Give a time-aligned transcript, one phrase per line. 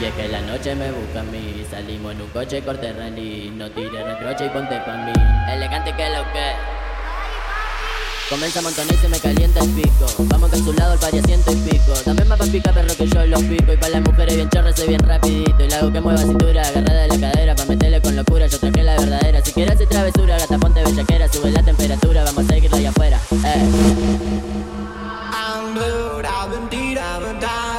[0.00, 1.64] Y es que la noche me busca a mí.
[1.70, 3.52] Salimos en un coche corte rally.
[3.54, 5.12] No tires reproche y ponte pa' mí.
[5.52, 6.52] Elegante que lo que.
[8.28, 10.06] Comienza a y se me calienta el pico.
[10.18, 11.92] Vamos que a su lado el ciento y pico.
[12.04, 13.72] También más pa' pica perro que yo los pico.
[13.72, 15.62] Y pa' las mujeres bien chorras soy bien rapidito.
[15.62, 17.54] Y la hago que mueva cintura, agarrada de la cadera.
[17.54, 19.44] Pa' meterle con locura, yo traje la verdadera.
[19.44, 21.28] Si quieres hacer travesura, gata ponte bellaquera.
[21.28, 23.20] Sube la temperatura, vamos a seguirlo allá afuera.
[25.36, 27.73] I'm blue, I've deed, I've died,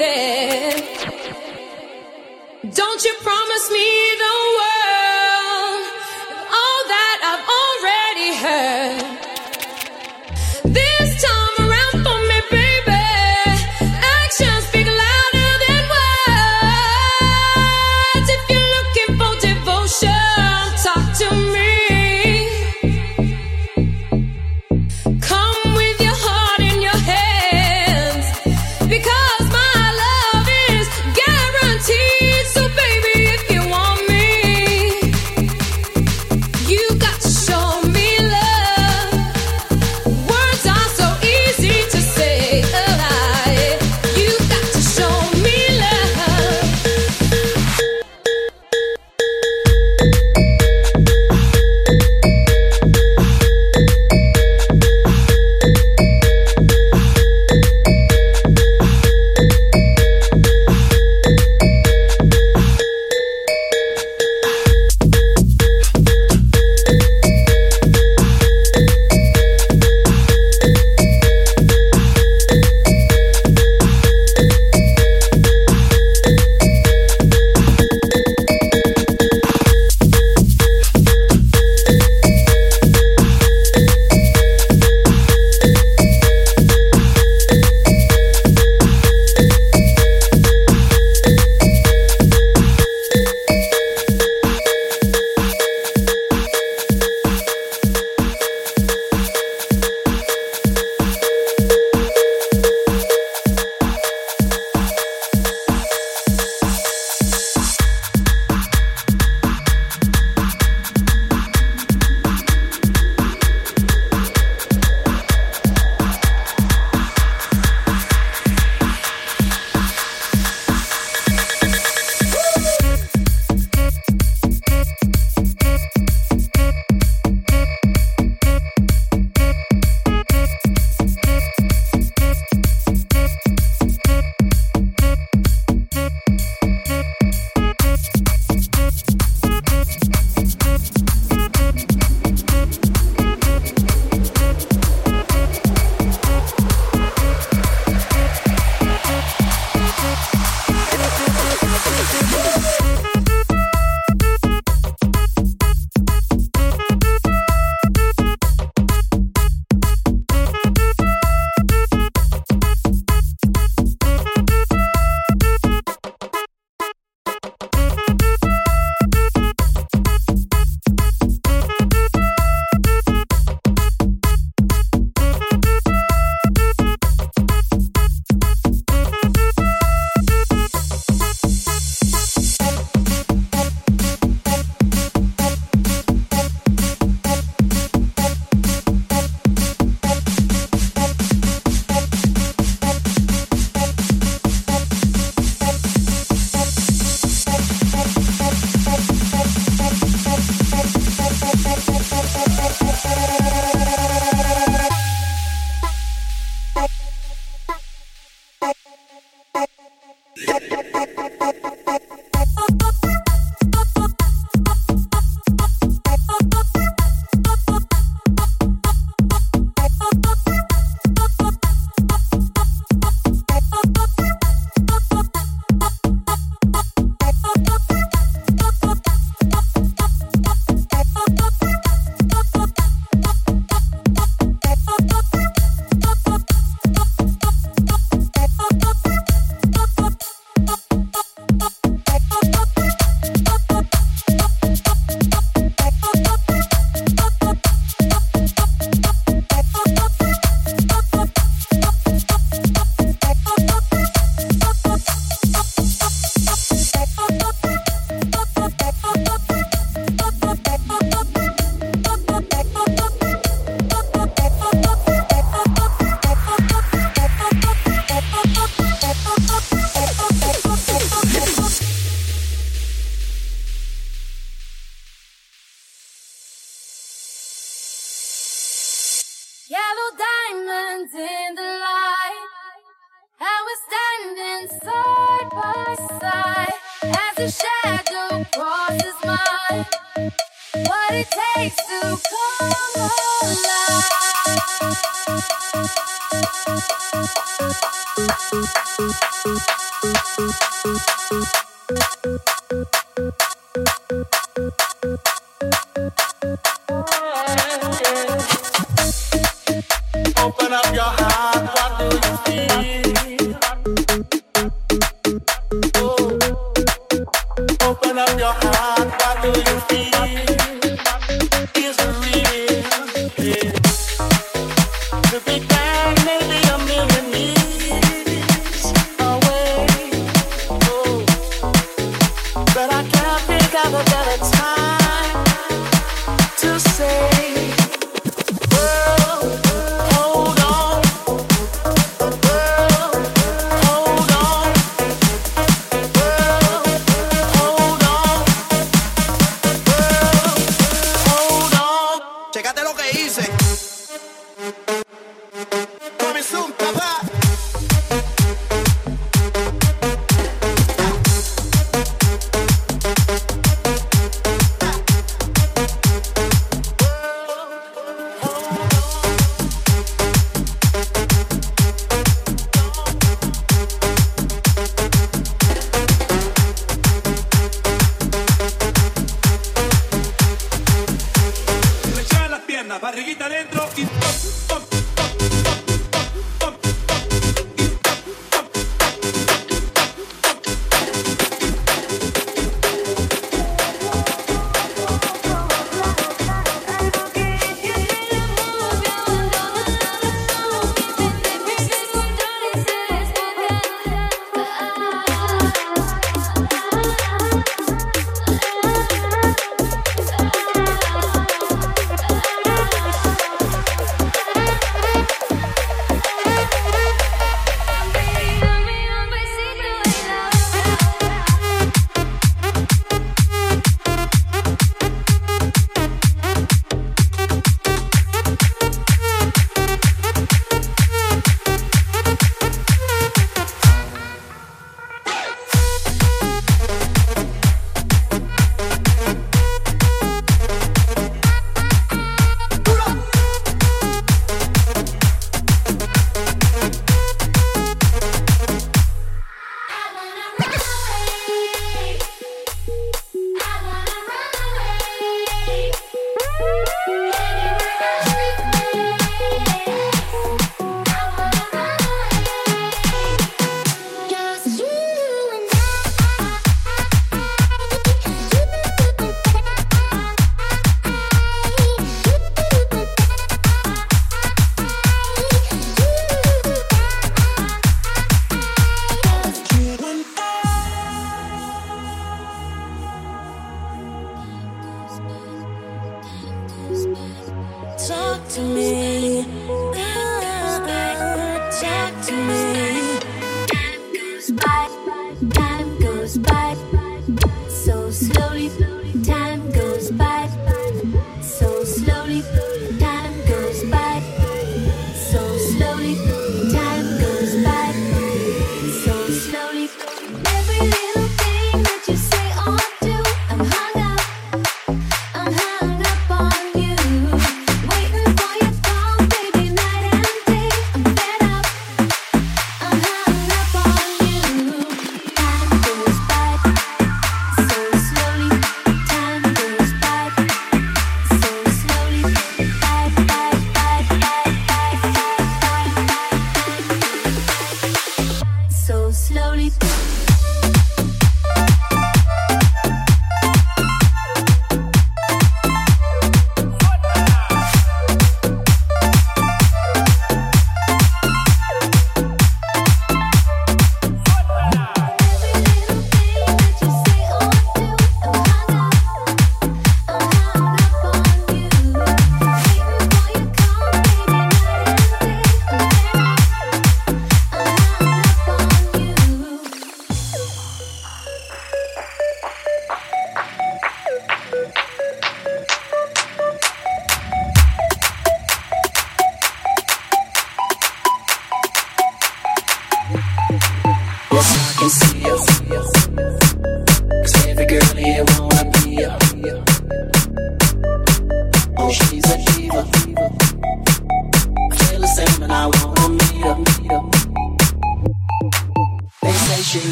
[0.00, 0.72] there.
[2.80, 3.88] Don't you promise me
[4.24, 4.69] the world,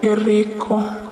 [0.00, 1.09] Che Enrico.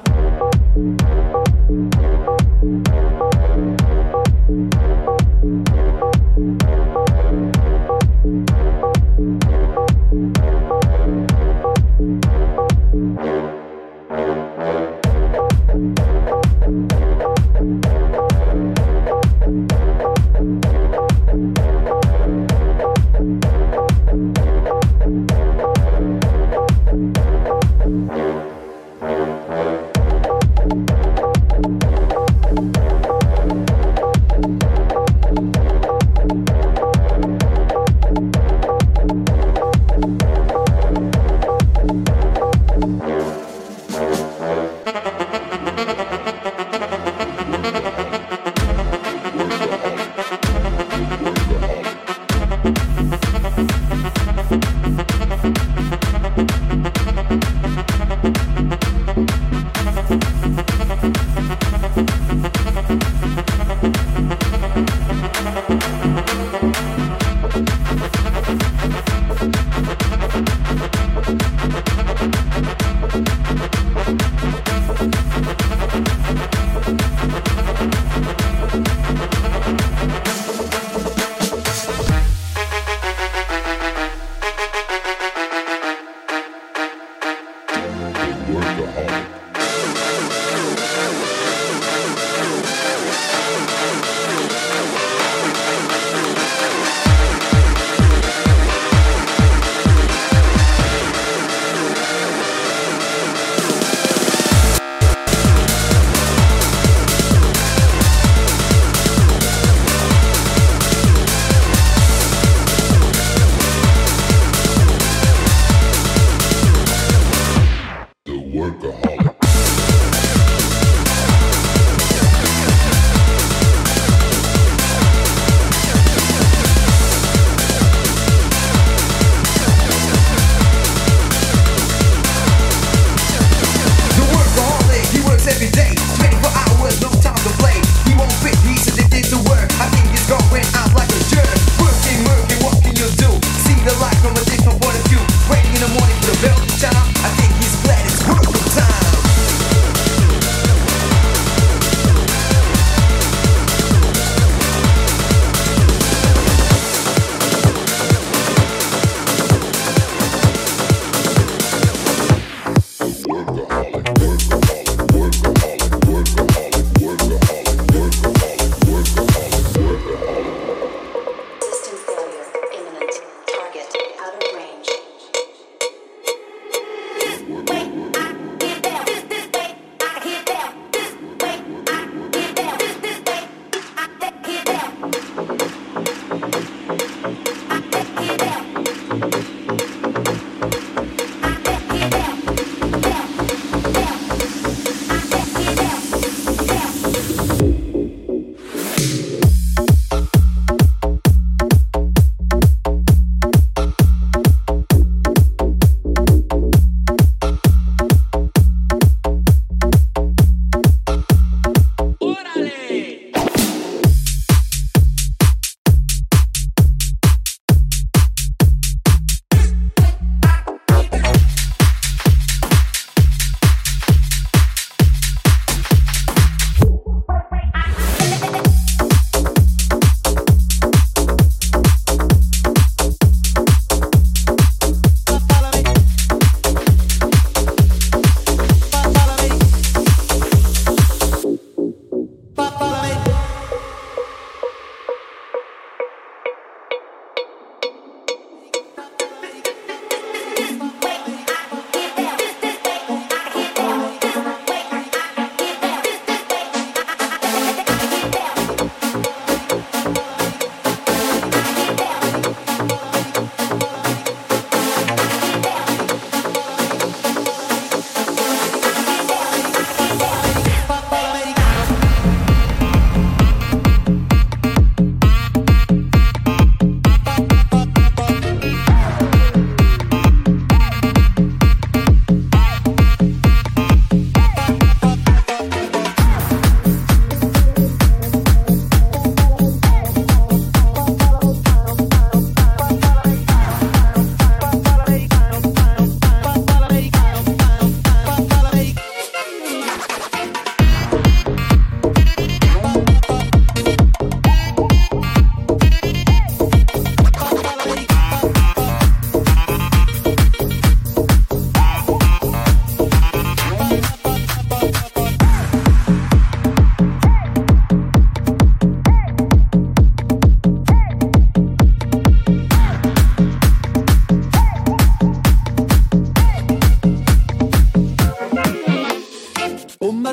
[118.80, 119.27] workaholic.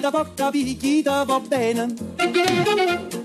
[0.05, 1.95] Da poca picchita va bene.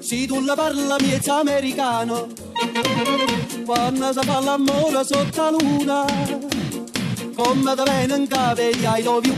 [0.00, 2.28] Se tu la parla miezza americano,
[3.66, 6.06] quando si fa l'amore sotto la luna,
[7.34, 9.34] come da bene in cave I love you.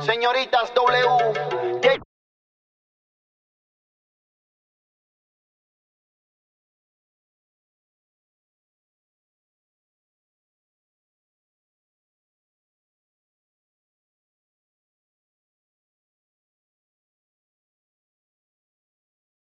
[0.00, 1.79] Señoritas W,